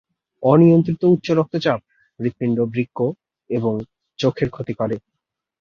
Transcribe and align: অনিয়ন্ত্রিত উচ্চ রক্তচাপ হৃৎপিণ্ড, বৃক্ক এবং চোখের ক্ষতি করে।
অনিয়ন্ত্রিত 0.43 1.01
উচ্চ 1.05 1.27
রক্তচাপ 1.31 1.79
হৃৎপিণ্ড, 2.19 2.57
বৃক্ক 2.73 2.99
এবং 3.49 3.73
চোখের 4.19 4.49
ক্ষতি 4.49 4.73
করে। 4.73 4.95